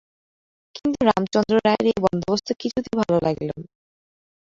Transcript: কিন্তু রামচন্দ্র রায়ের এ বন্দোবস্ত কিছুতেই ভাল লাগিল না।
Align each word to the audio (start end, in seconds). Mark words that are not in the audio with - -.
কিন্তু 0.75 0.99
রামচন্দ্র 1.09 1.55
রায়ের 1.59 1.87
এ 1.89 2.03
বন্দোবস্ত 2.05 2.47
কিছুতেই 2.61 2.95
ভাল 2.99 3.11
লাগিল 3.25 3.49
না। 3.51 3.65